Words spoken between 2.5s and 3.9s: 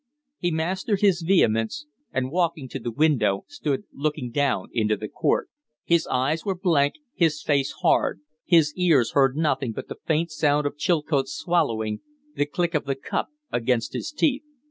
to the window, stood